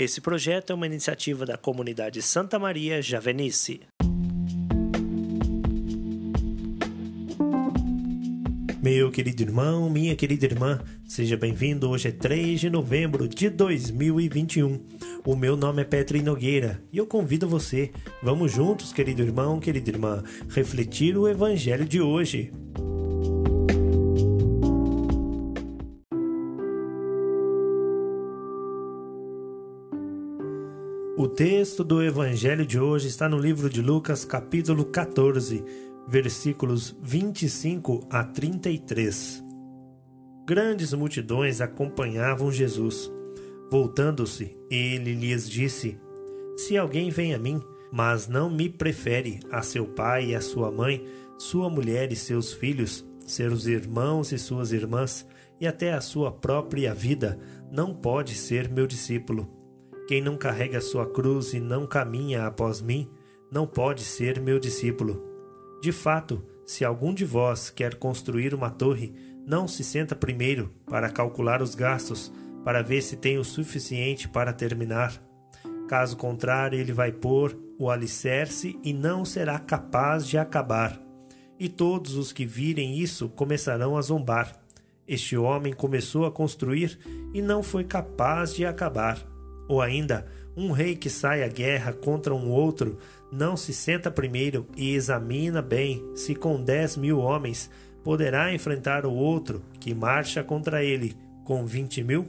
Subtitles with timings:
[0.00, 3.82] Esse projeto é uma iniciativa da comunidade Santa Maria Javenice.
[8.82, 11.90] Meu querido irmão, minha querida irmã, seja bem-vindo.
[11.90, 14.82] Hoje é 3 de novembro de 2021.
[15.22, 17.90] O meu nome é Petri Nogueira e eu convido você,
[18.22, 22.50] vamos juntos, querido irmão, querida irmã, refletir o evangelho de hoje.
[31.20, 35.62] O texto do evangelho de hoje está no livro de Lucas, capítulo 14
[36.08, 39.44] versículos 25 a 33.
[40.46, 43.12] Grandes multidões acompanhavam Jesus.
[43.70, 46.00] Voltando-se, ele lhes disse:
[46.56, 47.60] Se alguém vem a mim,
[47.92, 51.04] mas não me prefere a seu pai e a sua mãe,
[51.36, 55.26] sua mulher e seus filhos, seus irmãos e suas irmãs,
[55.60, 57.38] e até a sua própria vida,
[57.70, 59.59] não pode ser meu discípulo.
[60.10, 63.08] Quem não carrega sua cruz e não caminha após mim,
[63.48, 65.22] não pode ser meu discípulo.
[65.80, 69.14] De fato, se algum de vós quer construir uma torre,
[69.46, 72.32] não se senta primeiro para calcular os gastos,
[72.64, 75.12] para ver se tem o suficiente para terminar.
[75.86, 81.00] Caso contrário, ele vai pôr o alicerce e não será capaz de acabar.
[81.56, 84.60] E todos os que virem isso começarão a zombar.
[85.06, 86.98] Este homem começou a construir
[87.32, 89.24] e não foi capaz de acabar.
[89.70, 90.26] Ou ainda,
[90.56, 92.98] um rei que sai à guerra contra um outro
[93.30, 97.70] não se senta primeiro e examina bem se com dez mil homens
[98.02, 102.26] poderá enfrentar o outro que marcha contra ele com vinte mil?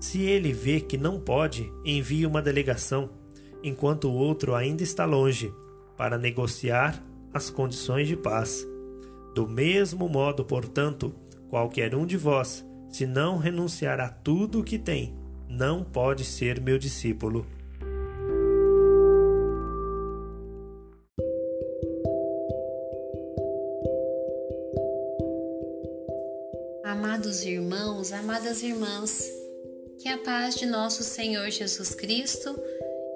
[0.00, 3.10] Se ele vê que não pode, envia uma delegação,
[3.62, 5.52] enquanto o outro ainda está longe,
[5.98, 8.66] para negociar as condições de paz.
[9.34, 11.14] Do mesmo modo, portanto,
[11.50, 15.14] qualquer um de vós, se não renunciar a tudo o que tem,
[15.48, 17.46] não pode ser meu discípulo.
[26.84, 29.30] Amados irmãos, amadas irmãs,
[30.00, 32.54] que a paz de nosso Senhor Jesus Cristo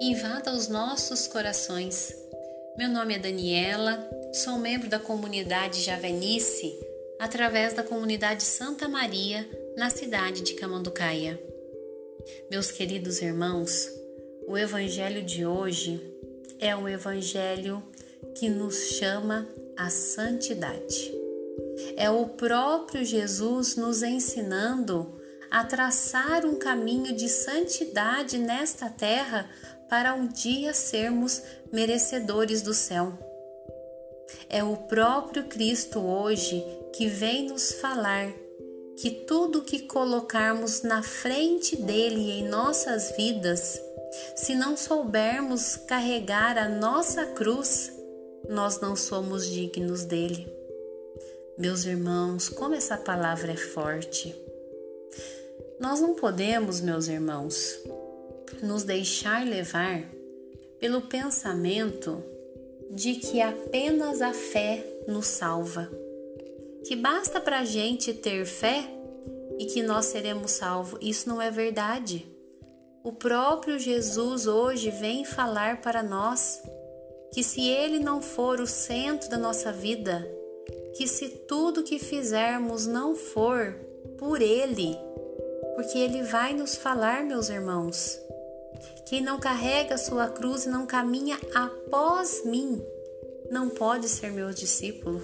[0.01, 2.15] invada os nossos corações.
[2.77, 6.73] Meu nome é Daniela, sou membro da comunidade Javenice,
[7.19, 11.48] através da comunidade Santa Maria, na cidade de Camanducaia.
[12.49, 13.89] Meus queridos irmãos,
[14.47, 16.01] o Evangelho de hoje
[16.59, 17.83] é um Evangelho
[18.35, 19.47] que nos chama
[19.77, 21.13] à santidade.
[21.95, 25.19] É o próprio Jesus nos ensinando
[25.49, 29.49] a traçar um caminho de santidade nesta terra
[29.89, 31.41] para um dia sermos
[31.71, 33.17] merecedores do céu.
[34.47, 36.63] É o próprio Cristo hoje
[36.93, 38.31] que vem nos falar
[38.99, 43.81] que tudo que colocarmos na frente dele em nossas vidas,
[44.35, 47.93] se não soubermos carregar a nossa cruz,
[48.49, 50.51] nós não somos dignos dele.
[51.57, 54.35] Meus irmãos, como essa palavra é forte.
[55.79, 57.79] Nós não podemos, meus irmãos,
[58.61, 60.03] nos deixar levar
[60.77, 62.21] pelo pensamento
[62.89, 65.89] de que apenas a fé nos salva
[66.89, 68.83] que basta para a gente ter fé
[69.59, 70.99] e que nós seremos salvos.
[71.03, 72.25] Isso não é verdade.
[73.03, 76.59] O próprio Jesus hoje vem falar para nós
[77.31, 80.27] que se Ele não for o centro da nossa vida,
[80.97, 83.71] que se tudo que fizermos não for
[84.17, 84.97] por Ele,
[85.75, 88.19] porque Ele vai nos falar, meus irmãos.
[89.05, 92.83] Quem não carrega sua cruz e não caminha após mim,
[93.51, 95.21] não pode ser meu discípulo.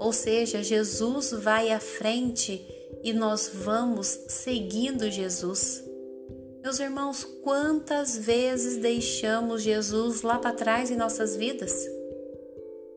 [0.00, 2.66] Ou seja, Jesus vai à frente
[3.04, 5.84] e nós vamos seguindo Jesus.
[6.62, 11.86] Meus irmãos, quantas vezes deixamos Jesus lá para trás em nossas vidas?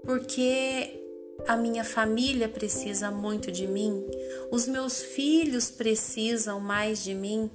[0.06, 1.02] Porque
[1.46, 4.06] a minha família precisa muito de mim,
[4.50, 7.52] os meus filhos precisam mais de mim.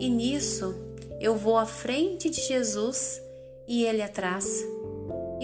[0.00, 0.74] E nisso
[1.20, 3.20] eu vou à frente de Jesus
[3.68, 4.64] e ele atrás.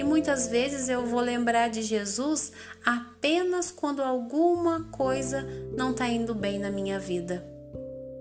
[0.01, 2.53] E muitas vezes eu vou lembrar de Jesus
[2.83, 5.43] apenas quando alguma coisa
[5.77, 7.47] não está indo bem na minha vida.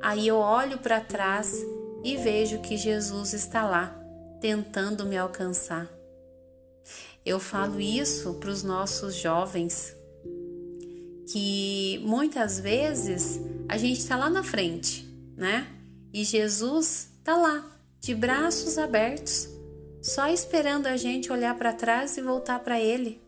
[0.02, 1.56] Aí eu olho para trás
[2.04, 3.98] e vejo que Jesus está lá,
[4.42, 5.90] tentando me alcançar.
[7.26, 9.96] Eu falo isso para os nossos jovens,
[11.32, 13.40] que muitas vezes
[13.70, 15.66] a gente está lá na frente, né?
[16.12, 17.66] E Jesus está lá,
[18.02, 19.59] de braços abertos
[20.02, 23.22] só esperando a gente olhar para trás e voltar para Ele.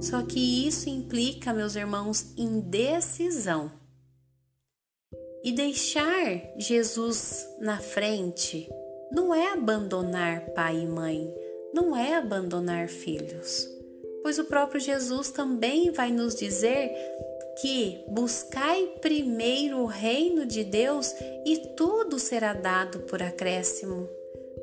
[0.00, 3.72] Só que isso implica, meus irmãos, indecisão.
[5.42, 8.68] E deixar Jesus na frente
[9.12, 11.32] não é abandonar pai e mãe,
[11.72, 13.68] não é abandonar filhos.
[14.22, 16.90] Pois o próprio Jesus também vai nos dizer
[17.60, 21.14] que buscai primeiro o reino de Deus
[21.44, 24.08] e tudo será dado por acréscimo.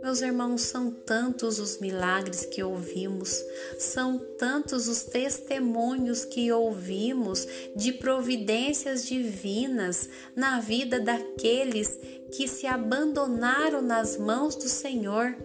[0.01, 3.43] Meus irmãos, são tantos os milagres que ouvimos,
[3.77, 11.99] são tantos os testemunhos que ouvimos de providências divinas na vida daqueles
[12.35, 15.35] que se abandonaram nas mãos do Senhor.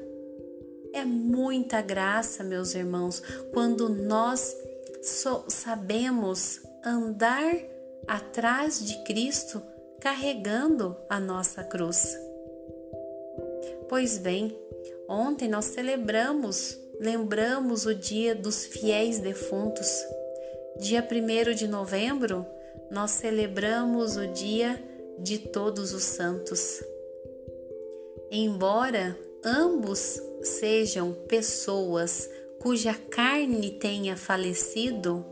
[0.95, 3.23] É muita graça, meus irmãos,
[3.53, 4.57] quando nós
[5.49, 7.55] sabemos andar
[8.09, 9.61] atrás de Cristo
[10.01, 12.26] carregando a nossa cruz.
[13.89, 14.57] Pois bem,
[15.09, 19.89] ontem nós celebramos, lembramos o dia dos fiéis defuntos.
[20.79, 22.45] Dia 1 de novembro,
[22.91, 24.83] nós celebramos o dia
[25.19, 26.83] de todos os santos.
[28.31, 32.29] Embora ambos sejam pessoas
[32.59, 35.25] cuja carne tenha falecido,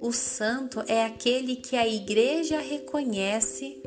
[0.00, 3.82] o santo é aquele que a igreja reconhece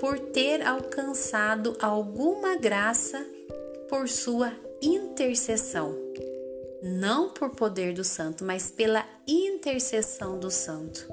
[0.00, 3.24] por ter alcançado alguma graça
[3.88, 5.94] por sua intercessão.
[6.82, 11.08] Não por poder do santo, mas pela intercessão do santo.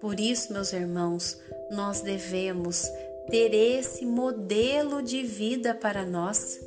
[0.00, 1.38] Por isso, meus irmãos,
[1.70, 2.88] nós devemos
[3.28, 6.58] ter esse modelo de vida para nós.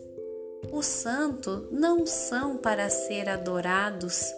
[0.72, 4.32] Os santos não são para ser adorados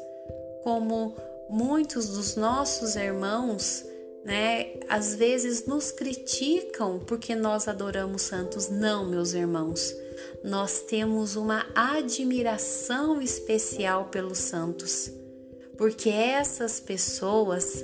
[0.63, 1.15] como
[1.49, 3.85] muitos dos nossos irmãos
[4.23, 4.73] né?
[4.87, 8.69] Às vezes nos criticam porque nós adoramos santos.
[8.69, 9.93] Não, meus irmãos.
[10.43, 15.11] Nós temos uma admiração especial pelos santos,
[15.77, 17.83] porque essas pessoas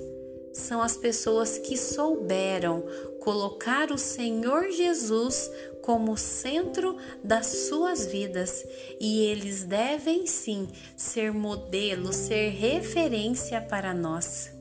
[0.54, 2.84] são as pessoas que souberam
[3.22, 5.50] colocar o Senhor Jesus
[5.82, 8.66] como centro das suas vidas
[9.00, 14.52] e eles devem sim ser modelo, ser referência para nós.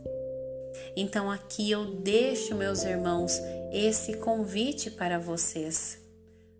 [1.00, 3.40] Então aqui eu deixo, meus irmãos,
[3.72, 5.96] esse convite para vocês.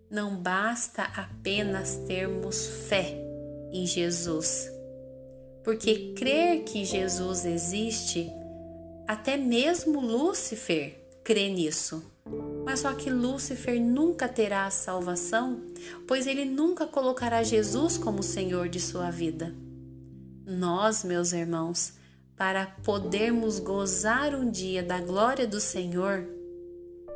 [0.09, 3.17] Não basta apenas termos fé
[3.69, 4.71] em Jesus,
[5.61, 8.31] porque crer que Jesus existe,
[9.05, 12.01] até mesmo Lúcifer crê nisso.
[12.63, 15.61] Mas só que Lúcifer nunca terá a salvação,
[16.07, 19.53] pois ele nunca colocará Jesus como Senhor de sua vida.
[20.45, 21.98] Nós, meus irmãos,
[22.39, 26.25] para podermos gozar um dia da glória do Senhor,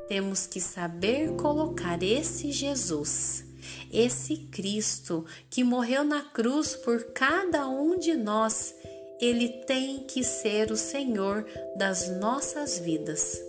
[0.10, 3.46] temos que saber colocar esse Jesus,
[3.90, 8.76] esse Cristo que morreu na cruz por cada um de nós,
[9.22, 11.46] ele tem que ser o Senhor
[11.78, 13.42] das nossas vidas,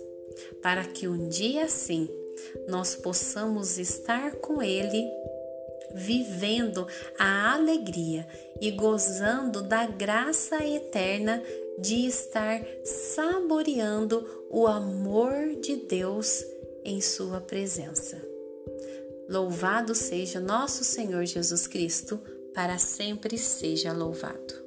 [0.61, 2.07] para que um dia sim
[2.69, 5.05] nós possamos estar com ele
[5.93, 6.87] vivendo
[7.17, 8.27] a alegria
[8.61, 11.41] e gozando da graça eterna
[11.79, 16.43] de estar saboreando o amor de Deus
[16.83, 18.21] em Sua presença.
[19.27, 22.19] Louvado seja nosso Senhor Jesus Cristo,
[22.53, 24.64] para sempre seja louvado.